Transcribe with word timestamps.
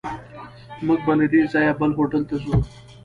موږ 0.85 0.99
به 1.05 1.13
له 1.19 1.25
دې 1.33 1.41
ځایه 1.53 1.73
بل 1.79 1.91
هوټل 1.97 2.21
ته 2.29 2.35
ځو. 2.43 2.55